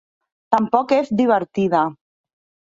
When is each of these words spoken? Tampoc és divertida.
Tampoc 0.55 0.93
és 0.97 1.11
divertida. 1.19 1.83